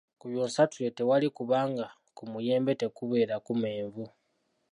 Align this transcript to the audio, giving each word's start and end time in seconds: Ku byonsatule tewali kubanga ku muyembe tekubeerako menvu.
Ku 0.19 0.25
byonsatule 0.31 0.89
tewali 0.97 1.27
kubanga 1.37 1.85
ku 2.15 2.23
muyembe 2.31 2.71
tekubeerako 2.81 3.51
menvu. 3.61 4.05